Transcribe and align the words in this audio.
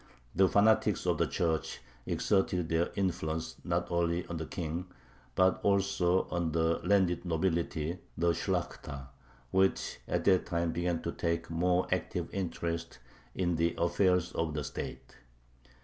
The 0.35 0.47
fanatics 0.49 1.05
of 1.05 1.19
the 1.19 1.27
Church 1.27 1.79
exerted 2.07 2.69
their 2.69 2.89
influence 2.95 3.57
not 3.63 3.91
only 3.91 4.25
on 4.25 4.37
the 4.37 4.47
King 4.47 4.87
but 5.35 5.59
also 5.61 6.27
on 6.31 6.53
the 6.53 6.79
landed 6.79 7.23
nobility, 7.23 7.99
the 8.17 8.31
Shlakhta, 8.31 9.09
which 9.51 9.99
at 10.07 10.25
that 10.25 10.47
time 10.47 10.71
began 10.71 11.03
to 11.03 11.11
take 11.11 11.49
a 11.49 11.53
more 11.53 11.85
active 11.91 12.33
interest 12.33 12.97
in 13.35 13.57
the 13.57 13.75
affairs 13.77 14.31
of 14.31 14.55
the 14.55 14.63
state. 14.63 15.17